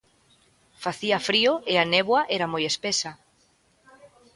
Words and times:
Facía 0.83 1.17
frío 1.29 1.53
e 1.71 1.73
a 1.83 1.85
néboa 1.93 2.21
era 2.37 2.51
moi 2.53 2.63
espesa. 2.71 3.11